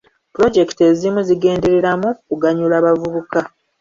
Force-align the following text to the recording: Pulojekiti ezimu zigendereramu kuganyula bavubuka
Pulojekiti 0.33 0.81
ezimu 0.91 1.19
zigendereramu 1.27 2.09
kuganyula 2.27 2.75
bavubuka 2.85 3.39